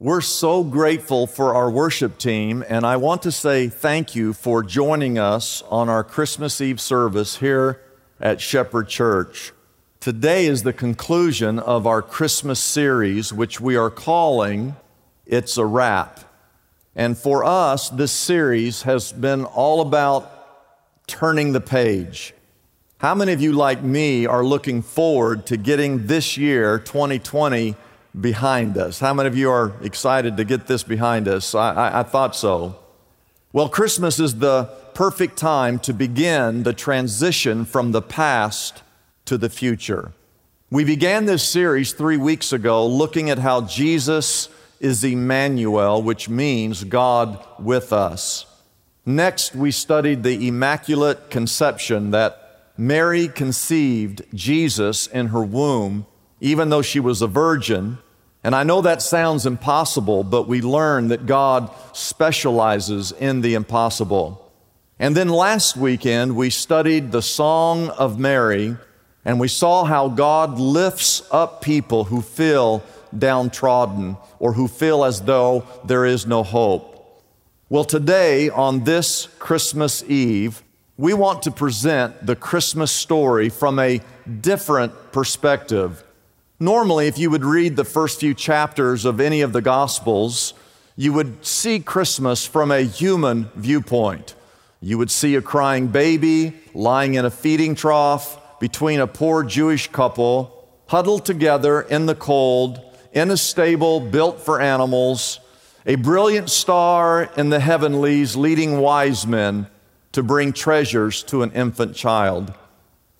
[0.00, 4.64] We're so grateful for our worship team, and I want to say thank you for
[4.64, 7.80] joining us on our Christmas Eve service here
[8.20, 9.52] at Shepherd Church.
[10.00, 14.74] Today is the conclusion of our Christmas series, which we are calling
[15.26, 16.28] It's a Wrap.
[16.96, 22.34] And for us, this series has been all about turning the page.
[22.98, 27.76] How many of you, like me, are looking forward to getting this year, 2020,
[28.18, 29.00] behind us?
[29.00, 31.54] How many of you are excited to get this behind us?
[31.54, 32.76] I, I, I thought so.
[33.52, 38.82] Well, Christmas is the perfect time to begin the transition from the past
[39.24, 40.12] to the future.
[40.70, 44.48] We began this series three weeks ago looking at how Jesus
[44.80, 48.46] is Emmanuel, which means God with us.
[49.06, 56.06] Next, we studied the Immaculate Conception that Mary conceived Jesus in her womb,
[56.44, 57.96] even though she was a virgin.
[58.44, 64.52] And I know that sounds impossible, but we learn that God specializes in the impossible.
[64.98, 68.76] And then last weekend, we studied the Song of Mary,
[69.24, 72.82] and we saw how God lifts up people who feel
[73.18, 77.22] downtrodden or who feel as though there is no hope.
[77.70, 80.62] Well, today, on this Christmas Eve,
[80.98, 84.02] we want to present the Christmas story from a
[84.42, 86.04] different perspective.
[86.60, 90.54] Normally, if you would read the first few chapters of any of the Gospels,
[90.94, 94.36] you would see Christmas from a human viewpoint.
[94.80, 99.88] You would see a crying baby lying in a feeding trough between a poor Jewish
[99.88, 102.80] couple, huddled together in the cold,
[103.12, 105.40] in a stable built for animals,
[105.86, 109.66] a brilliant star in the heavenlies leading wise men
[110.12, 112.54] to bring treasures to an infant child.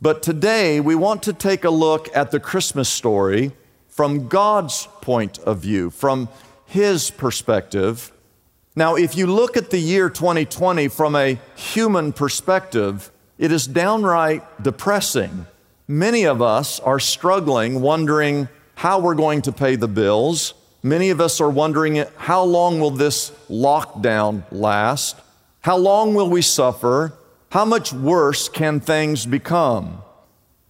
[0.05, 3.53] But today we want to take a look at the Christmas story
[3.89, 6.29] from God's point of view, from
[6.67, 8.13] His perspective.
[8.77, 14.63] Now, if you look at the year 2020 from a human perspective, it is downright
[14.63, 15.47] depressing.
[15.89, 20.53] Many of us are struggling, wondering how we're going to pay the bills.
[20.83, 25.17] Many of us are wondering how long will this lockdown last?
[25.63, 27.15] How long will we suffer?
[27.55, 30.03] How much worse can things become?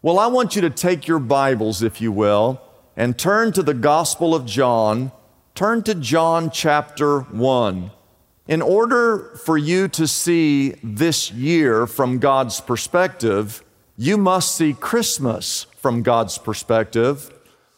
[0.03, 2.61] Well, I want you to take your Bibles, if you will,
[2.95, 5.11] and turn to the Gospel of John.
[5.55, 7.91] Turn to John chapter 1.
[8.49, 13.65] In order for you to see this year from God's perspective,
[13.97, 17.31] you must see Christmas from God's perspective.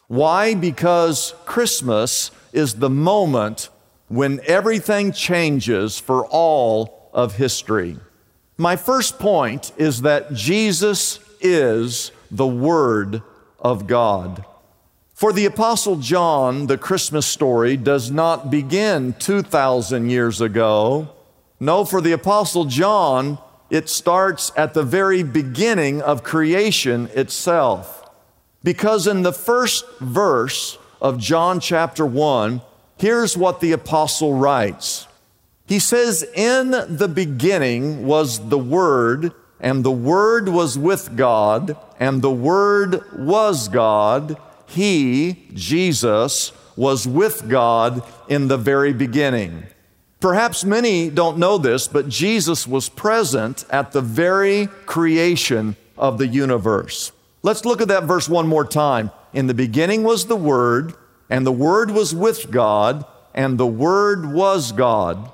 [0.07, 0.53] Why?
[0.53, 3.69] Because Christmas is the moment
[4.09, 7.97] when everything changes for all of history.
[8.57, 13.21] My first point is that Jesus is the Word
[13.59, 14.43] of God.
[15.13, 21.09] For the Apostle John, the Christmas story does not begin 2,000 years ago.
[21.59, 28.09] No, for the Apostle John, it starts at the very beginning of creation itself.
[28.63, 32.61] Because in the first verse of John chapter 1,
[32.97, 35.06] here's what the Apostle writes
[35.67, 42.21] he says, In the beginning was the Word, and the Word was with God, and
[42.21, 44.37] the Word was God.
[44.65, 49.63] He, Jesus, was with God in the very beginning.
[50.21, 56.27] Perhaps many don't know this, but Jesus was present at the very creation of the
[56.27, 57.11] universe.
[57.43, 59.11] Let's look at that verse one more time.
[59.33, 60.93] In the beginning was the Word,
[61.29, 65.31] and the Word was with God, and the Word was God.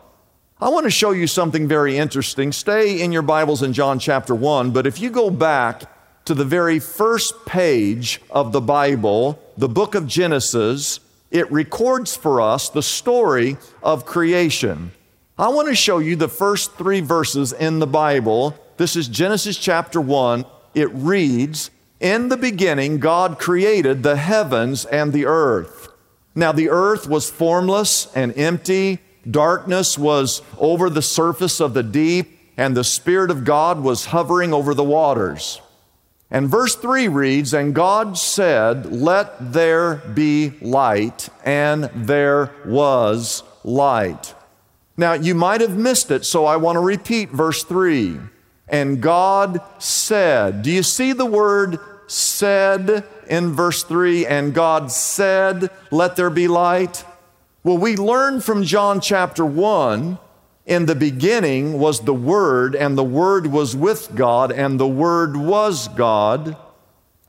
[0.63, 2.53] I want to show you something very interesting.
[2.53, 5.83] Stay in your Bibles in John chapter 1, but if you go back
[6.23, 11.01] to the very first page of the Bible, the book of Genesis,
[11.31, 14.93] it records for us the story of creation.
[15.37, 18.57] I want to show you the first three verses in the Bible.
[18.77, 20.45] This is Genesis chapter 1.
[20.73, 25.89] It reads, In the beginning, God created the heavens and the earth.
[26.33, 28.99] Now, the earth was formless and empty
[29.29, 34.53] Darkness was over the surface of the deep, and the Spirit of God was hovering
[34.53, 35.61] over the waters.
[36.29, 44.33] And verse 3 reads, And God said, Let there be light, and there was light.
[44.97, 48.19] Now, you might have missed it, so I want to repeat verse 3.
[48.67, 54.25] And God said, Do you see the word said in verse 3?
[54.25, 57.05] And God said, Let there be light.
[57.65, 60.17] Well, we learn from John chapter 1
[60.65, 65.37] in the beginning was the Word, and the Word was with God, and the Word
[65.37, 66.57] was God.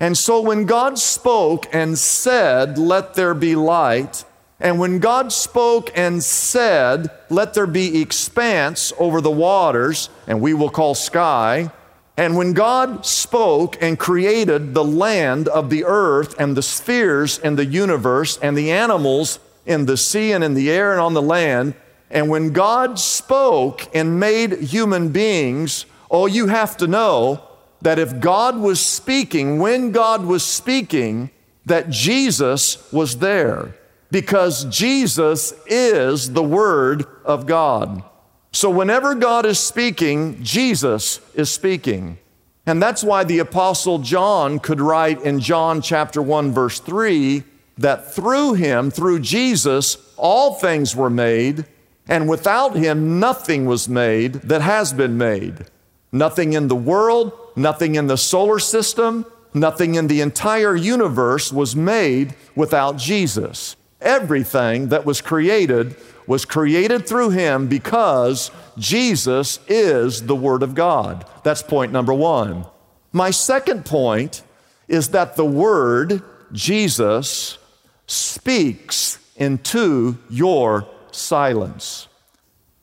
[0.01, 4.25] And so when God spoke and said, Let there be light,
[4.59, 10.53] And when God spoke and said, Let there be expanse over the waters, and we
[10.53, 11.71] will call sky,
[12.17, 17.57] and when God spoke and created the land of the earth and the spheres and
[17.57, 21.23] the universe and the animals in the sea and in the air and on the
[21.23, 21.75] land,
[22.11, 27.43] and when God spoke and made human beings, oh, you have to know
[27.83, 31.31] that if God was speaking, when God was speaking,
[31.67, 33.75] that Jesus was there
[34.11, 38.05] because Jesus is the Word of God.
[38.53, 42.19] So whenever God is speaking, Jesus is speaking.
[42.67, 47.43] And that's why the Apostle John could write in John chapter 1, verse 3,
[47.79, 51.65] that through him, through Jesus, all things were made,
[52.09, 55.67] and without him, nothing was made that has been made.
[56.13, 61.75] Nothing in the world, nothing in the solar system, nothing in the entire universe was
[61.75, 63.77] made without Jesus.
[64.01, 71.27] Everything that was created was created through him because Jesus is the Word of God.
[71.43, 72.67] That's point number one.
[73.13, 74.43] My second point
[74.89, 76.23] is that the Word,
[76.53, 77.59] Jesus,
[78.07, 82.09] speaks into your silence.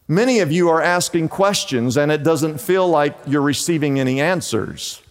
[0.08, 5.02] Many of you are asking questions and it doesn't feel like you're receiving any answers.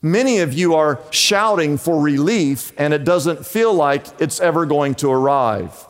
[0.00, 4.94] Many of you are shouting for relief and it doesn't feel like it's ever going
[4.96, 5.86] to arrive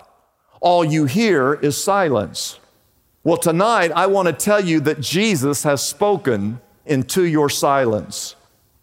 [0.65, 2.59] all you hear is silence.
[3.23, 8.35] Well, tonight I want to tell you that Jesus has spoken into your silence.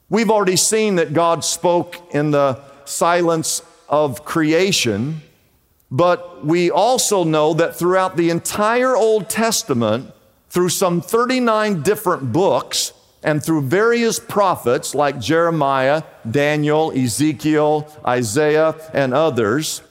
[0.07, 5.21] We've already seen that God spoke in the silence of creation,
[5.91, 10.11] but we also know that throughout the entire Old Testament,
[10.49, 12.93] through some 39 different books,
[13.23, 19.83] and through various prophets like Jeremiah, Daniel, Ezekiel, Isaiah, and others,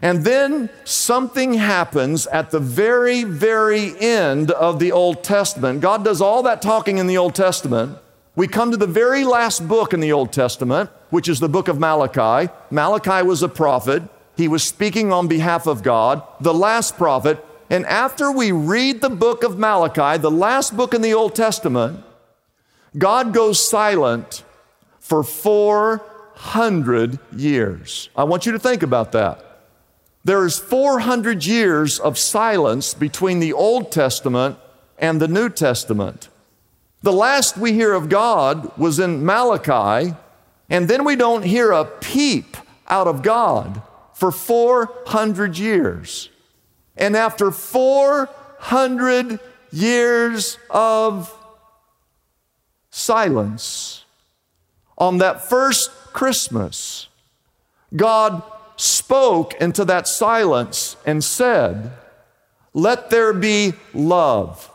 [0.00, 5.80] and then something happens at the very, very end of the Old Testament.
[5.80, 7.98] God does all that talking in the Old Testament.
[8.38, 11.66] We come to the very last book in the Old Testament, which is the book
[11.66, 12.52] of Malachi.
[12.70, 14.04] Malachi was a prophet.
[14.36, 17.44] He was speaking on behalf of God, the last prophet.
[17.68, 22.04] And after we read the book of Malachi, the last book in the Old Testament,
[22.96, 24.44] God goes silent
[25.00, 28.08] for 400 years.
[28.14, 29.64] I want you to think about that.
[30.22, 34.58] There is 400 years of silence between the Old Testament
[34.96, 36.28] and the New Testament.
[37.02, 40.14] The last we hear of God was in Malachi,
[40.68, 42.56] and then we don't hear a peep
[42.88, 43.82] out of God
[44.14, 46.28] for 400 years.
[46.96, 49.38] And after 400
[49.70, 51.32] years of
[52.90, 54.04] silence,
[54.96, 57.08] on that first Christmas,
[57.94, 58.42] God
[58.76, 61.92] spoke into that silence and said,
[62.74, 64.68] Let there be love.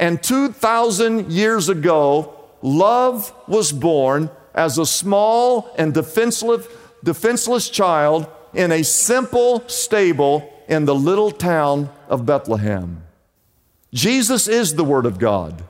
[0.00, 6.66] And 2,000 years ago, love was born as a small and defenseless,
[7.04, 13.02] defenseless child in a simple stable in the little town of Bethlehem.
[13.92, 15.64] Jesus is the Word of God,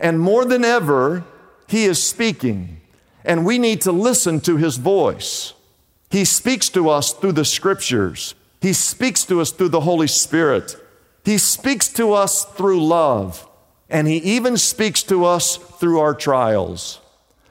[0.00, 1.22] and more than ever,
[1.68, 2.80] He is speaking,
[3.22, 5.52] and we need to listen to His voice.
[6.08, 8.34] He speaks to us through the scriptures.
[8.62, 10.74] He speaks to us through the Holy Spirit.
[11.22, 13.46] He speaks to us through love.
[13.94, 17.00] And He even speaks to us through our trials.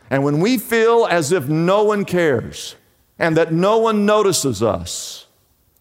[0.10, 2.76] And when we feel as if no one cares
[3.18, 5.26] and that no one notices us,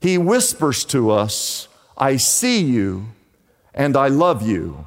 [0.00, 1.66] He whispers to us,
[1.98, 3.08] I see you
[3.74, 4.86] and I love you.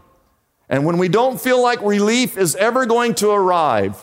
[0.69, 4.01] And when we don't feel like relief is ever going to arrive,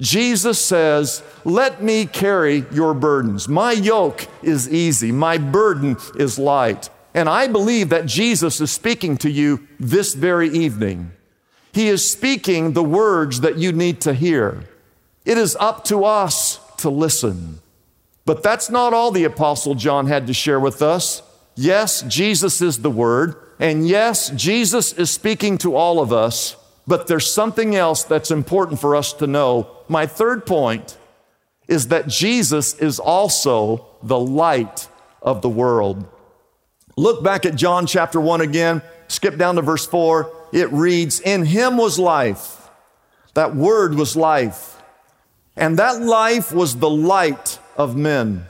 [0.00, 3.48] Jesus says, Let me carry your burdens.
[3.48, 6.90] My yoke is easy, my burden is light.
[7.14, 11.12] And I believe that Jesus is speaking to you this very evening.
[11.72, 14.64] He is speaking the words that you need to hear.
[15.24, 17.60] It is up to us to listen.
[18.26, 21.22] But that's not all the Apostle John had to share with us.
[21.54, 23.36] Yes, Jesus is the Word.
[23.60, 26.56] And yes, Jesus is speaking to all of us.
[26.86, 29.68] But there's something else that's important for us to know.
[29.88, 30.98] My third point
[31.68, 34.88] is that Jesus is also the light
[35.22, 36.06] of the world.
[36.96, 40.30] Look back at John chapter 1 again, skip down to verse 4.
[40.52, 42.70] It reads, In him was life.
[43.34, 44.80] That word was life.
[45.56, 48.46] And that life was the light of men.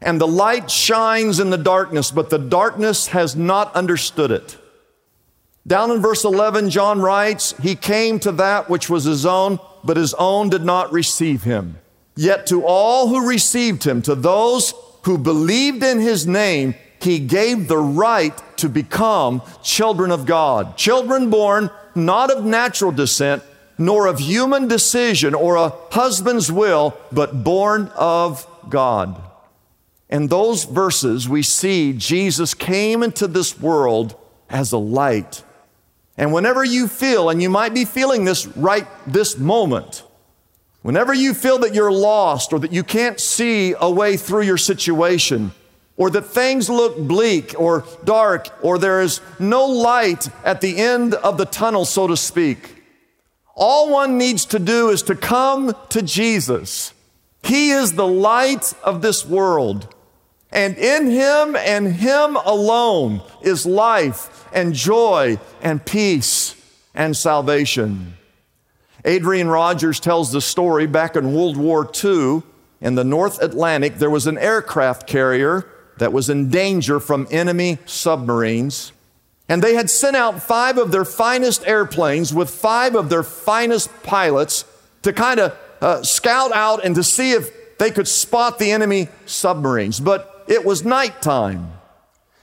[0.00, 4.56] And the light shines in the darkness, but the darkness has not understood it.
[5.66, 9.98] Down in verse 11, John writes, He came to that which was his own, but
[9.98, 11.78] his own did not receive him.
[12.16, 17.68] Yet to all who received him, to those who believed in his name, he gave
[17.68, 20.76] the right to become children of God.
[20.76, 23.42] Children born not of natural descent,
[23.78, 29.20] nor of human decision or a husband's will, but born of God.
[30.10, 34.16] In those verses, we see Jesus came into this world
[34.50, 35.42] as a light.
[36.18, 40.02] And whenever you feel, and you might be feeling this right this moment,
[40.82, 44.58] whenever you feel that you're lost or that you can't see a way through your
[44.58, 45.52] situation,
[46.00, 51.12] or that things look bleak or dark, or there is no light at the end
[51.12, 52.82] of the tunnel, so to speak.
[53.54, 56.94] All one needs to do is to come to Jesus.
[57.42, 59.94] He is the light of this world.
[60.50, 66.54] And in Him and Him alone is life and joy and peace
[66.94, 68.14] and salvation.
[69.04, 72.42] Adrian Rogers tells the story back in World War II
[72.80, 77.78] in the North Atlantic, there was an aircraft carrier that was in danger from enemy
[77.86, 78.92] submarines.
[79.48, 83.90] And they had sent out five of their finest airplanes with five of their finest
[84.02, 84.64] pilots
[85.02, 89.08] to kind of uh, scout out and to see if they could spot the enemy
[89.26, 90.00] submarines.
[90.00, 91.72] But it was nighttime.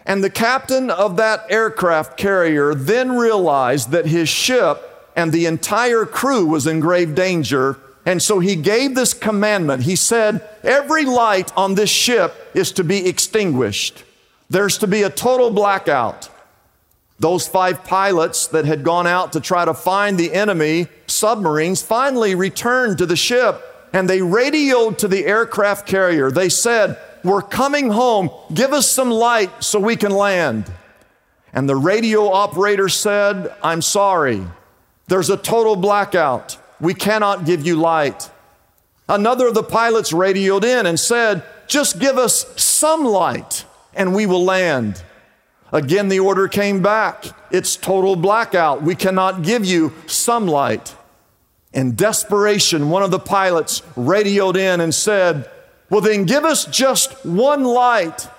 [0.05, 6.05] And the captain of that aircraft carrier then realized that his ship and the entire
[6.05, 9.83] crew was in grave danger and so he gave this commandment.
[9.83, 14.05] He said, Every light on this ship is to be extinguished.
[14.49, 16.29] There's to be a total blackout.
[17.19, 22.33] Those five pilots that had gone out to try to find the enemy submarines finally
[22.33, 23.61] returned to the ship
[23.91, 26.31] and they radioed to the aircraft carrier.
[26.31, 28.29] They said, We're coming home.
[28.53, 30.71] Give us some light so we can land.
[31.51, 34.47] And the radio operator said, I'm sorry.
[35.07, 36.57] There's a total blackout.
[36.79, 38.29] We cannot give you light.
[39.09, 44.25] Another of the pilots radioed in and said, Just give us some light and we
[44.25, 45.03] will land.
[45.73, 47.25] Again, the order came back.
[47.51, 48.83] It's total blackout.
[48.83, 50.95] We cannot give you some light.
[51.73, 55.49] In desperation, one of the pilots radioed in and said,
[55.89, 58.29] Well, then give us just one light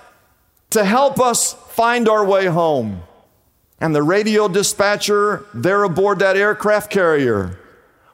[0.71, 3.03] to help us find our way home.
[3.79, 7.58] And the radio dispatcher there aboard that aircraft carrier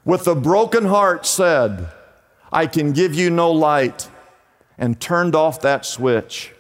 [0.06, 1.90] with a broken heart said,
[2.52, 4.08] I can give you no light,
[4.78, 6.54] and turned off that switch.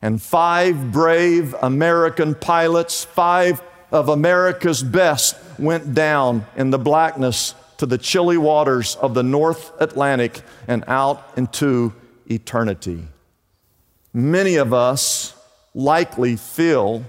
[0.00, 7.86] And five brave American pilots, five of America's best, went down in the blackness to
[7.86, 11.92] the chilly waters of the North Atlantic and out into
[12.30, 13.08] eternity.
[14.12, 15.34] Many of us
[15.74, 17.04] likely feel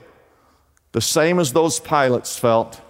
[0.92, 2.82] the same as those pilots felt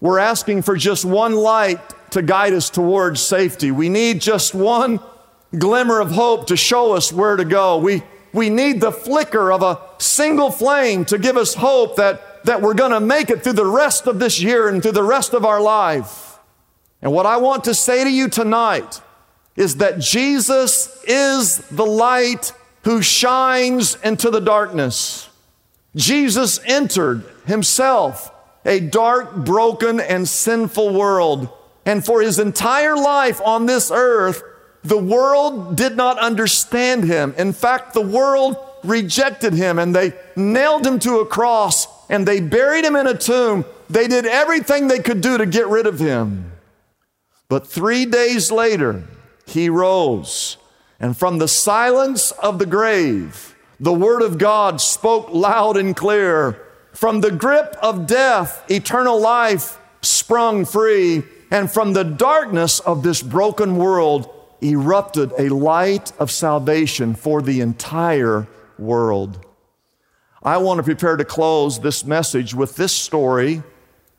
[0.00, 1.80] we're asking for just one light
[2.12, 3.70] to guide us towards safety.
[3.70, 5.00] We need just one
[5.56, 7.78] glimmer of hope to show us where to go.
[7.78, 8.02] We,
[8.32, 12.74] we need the flicker of a single flame to give us hope that, that we're
[12.74, 15.44] going to make it through the rest of this year and through the rest of
[15.44, 16.38] our life.
[17.02, 19.00] And what I want to say to you tonight
[19.56, 22.52] is that Jesus is the light
[22.84, 25.28] who shines into the darkness.
[25.96, 28.32] Jesus entered himself
[28.68, 31.48] a dark, broken, and sinful world.
[31.86, 34.42] And for his entire life on this earth,
[34.84, 37.34] the world did not understand him.
[37.38, 42.40] In fact, the world rejected him and they nailed him to a cross and they
[42.40, 43.64] buried him in a tomb.
[43.88, 46.52] They did everything they could do to get rid of him.
[47.48, 49.04] But three days later,
[49.46, 50.58] he rose.
[51.00, 56.67] And from the silence of the grave, the word of God spoke loud and clear.
[56.98, 61.22] From the grip of death, eternal life sprung free.
[61.48, 64.28] And from the darkness of this broken world
[64.60, 68.48] erupted a light of salvation for the entire
[68.80, 69.46] world.
[70.42, 73.62] I want to prepare to close this message with this story,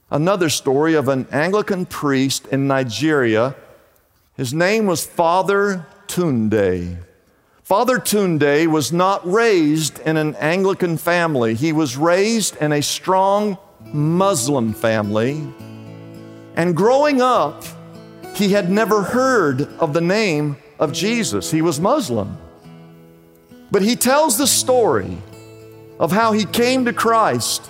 [0.09, 3.57] another story of an Anglican priest in Nigeria.
[4.38, 7.08] His name was Father Tunde.
[7.69, 11.53] Father Tunde was not raised in an Anglican family.
[11.53, 13.59] He was raised in a strong
[13.93, 15.47] Muslim family.
[16.55, 17.63] And growing up,
[18.33, 21.51] he had never heard of the name of Jesus.
[21.51, 22.39] He was Muslim.
[23.69, 25.19] But he tells the story
[25.99, 27.69] of how he came to Christ.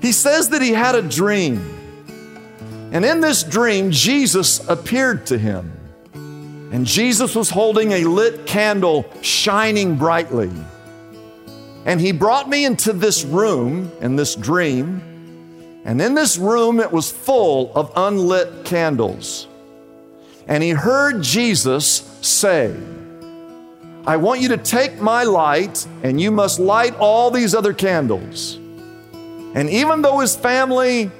[0.00, 1.60] He says that he had a dream.
[2.90, 5.72] And in this dream, Jesus appeared to him.
[6.72, 10.50] And Jesus was holding a lit candle shining brightly.
[11.84, 15.02] And he brought me into this room in this dream.
[15.84, 19.46] And in this room, it was full of unlit candles.
[20.48, 21.86] And he heard Jesus
[22.22, 22.74] say,
[24.06, 28.56] I want you to take my light and you must light all these other candles.
[29.54, 31.10] And even though his family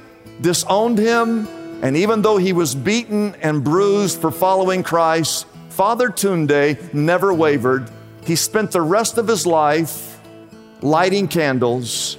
[0.40, 1.46] disowned him,
[1.82, 7.90] and even though he was beaten and bruised for following Christ, Father Tunde never wavered.
[8.24, 10.20] He spent the rest of his life
[10.80, 12.18] lighting candles.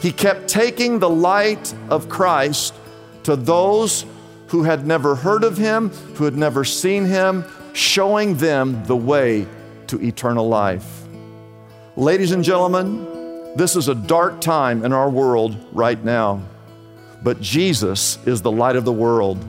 [0.00, 2.74] He kept taking the light of Christ
[3.22, 4.04] to those
[4.48, 9.46] who had never heard of him, who had never seen him, showing them the way
[9.86, 11.04] to eternal life.
[11.96, 16.42] Ladies and gentlemen, this is a dark time in our world right now,
[17.24, 19.42] but Jesus is the light of the world.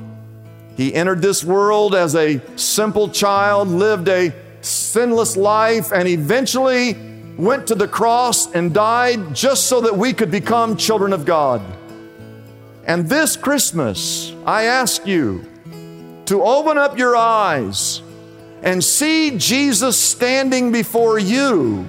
[0.77, 6.97] He entered this world as a simple child, lived a sinless life, and eventually
[7.37, 11.61] went to the cross and died just so that we could become children of God.
[12.87, 15.45] And this Christmas, I ask you
[16.27, 18.01] to open up your eyes
[18.63, 21.85] and see Jesus standing before you.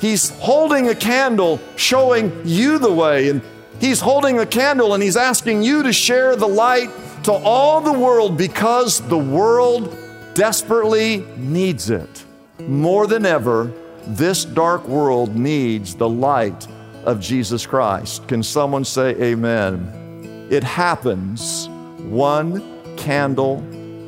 [0.00, 3.42] He's holding a candle showing you the way, and
[3.80, 6.90] He's holding a candle and He's asking you to share the light
[7.24, 9.96] to all the world because the world
[10.34, 12.24] desperately needs it.
[12.60, 13.72] More than ever,
[14.06, 16.66] this dark world needs the light
[17.04, 18.26] of Jesus Christ.
[18.28, 20.46] Can someone say amen?
[20.50, 21.68] It happens
[21.98, 23.64] one candle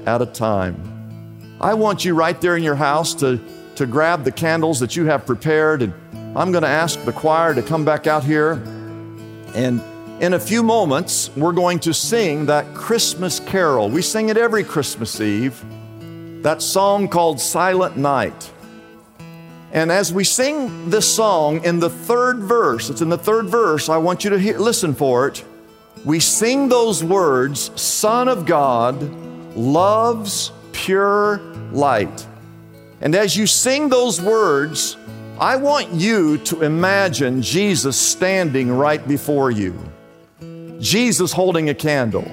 [0.07, 0.77] at a time.
[1.61, 3.39] I want you right there in your house to,
[3.75, 5.93] to grab the candles that you have prepared, and
[6.37, 8.55] I'm going to ask the choir to come back out here.
[9.55, 9.83] And
[10.23, 13.89] in a few moments, we're going to sing that Christmas carol.
[13.89, 15.65] We sing it every Christmas Eve,
[16.43, 18.53] that song called Silent Night.
[19.73, 23.89] And as we sing this song in the third verse, it's in the third verse,
[23.89, 25.45] I want you to hear, listen for it.
[26.05, 29.01] We sing those words Son of God
[29.57, 31.39] loves pure
[31.73, 32.27] light.
[33.01, 34.97] And as you sing those words,
[35.41, 39.75] I want you to imagine Jesus standing right before you,
[40.81, 42.27] Jesus holding a candle.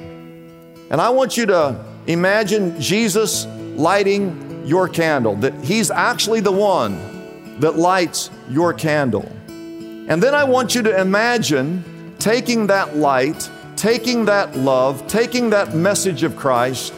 [0.91, 3.45] And I want you to imagine Jesus
[3.77, 9.31] lighting your candle, that He's actually the one that lights your candle.
[9.47, 15.73] And then I want you to imagine taking that light, taking that love, taking that
[15.73, 16.93] message of Christ,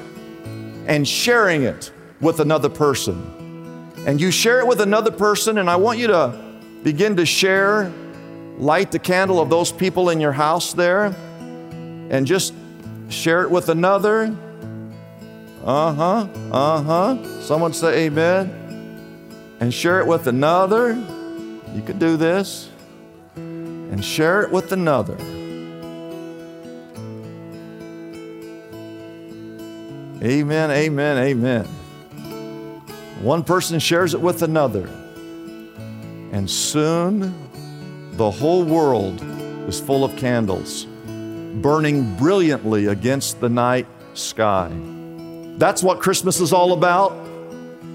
[0.87, 3.38] and sharing it with another person.
[4.05, 6.33] And you share it with another person, and I want you to
[6.83, 7.91] begin to share,
[8.57, 11.13] light the candle of those people in your house there,
[12.09, 12.53] and just
[13.09, 14.35] share it with another.
[15.63, 17.41] Uh huh, uh huh.
[17.41, 18.55] Someone say amen.
[19.59, 20.93] And share it with another.
[21.75, 22.69] You could do this.
[23.35, 25.17] And share it with another.
[30.21, 31.67] Amen, amen, amen.
[33.21, 34.87] One person shares it with another.
[36.31, 37.33] And soon
[38.13, 39.21] the whole world
[39.67, 40.85] is full of candles,
[41.61, 44.71] burning brilliantly against the night sky.
[45.57, 47.13] That's what Christmas is all about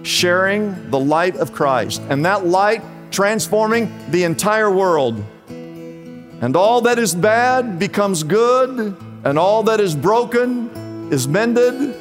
[0.02, 2.02] sharing the light of Christ.
[2.10, 5.24] And that light transforming the entire world.
[5.48, 11.94] And all that is bad becomes good, and all that is broken is mended,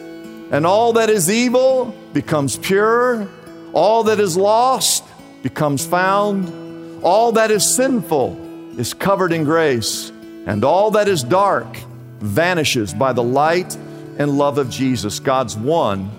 [0.53, 3.27] and all that is evil becomes pure,
[3.73, 5.03] all that is lost
[5.41, 10.11] becomes found, all that is sinful is covered in grace,
[10.45, 11.75] and all that is dark
[12.19, 13.75] vanishes by the light
[14.19, 16.11] and love of Jesus, God's one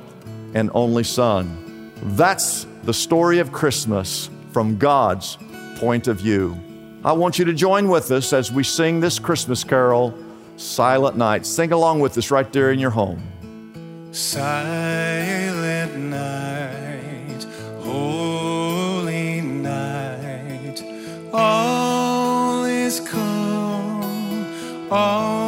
[0.53, 1.93] and only Son.
[2.03, 5.39] That's the story of Christmas from God's
[5.77, 6.59] point of view.
[7.05, 10.13] I want you to join with us as we sing this Christmas carol,
[10.57, 11.47] Silent Night.
[11.47, 13.23] Sing along with us right there in your home.
[14.15, 17.45] Silent night,
[17.81, 20.85] holy night,
[21.33, 24.47] all is calm,
[24.89, 25.44] all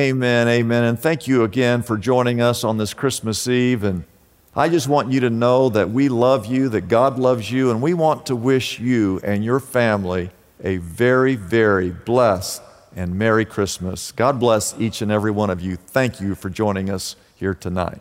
[0.00, 0.84] Amen, amen.
[0.84, 3.84] And thank you again for joining us on this Christmas Eve.
[3.84, 4.04] And
[4.56, 7.82] I just want you to know that we love you, that God loves you, and
[7.82, 10.30] we want to wish you and your family
[10.64, 12.62] a very, very blessed
[12.96, 14.10] and Merry Christmas.
[14.10, 15.76] God bless each and every one of you.
[15.76, 18.00] Thank you for joining us here tonight.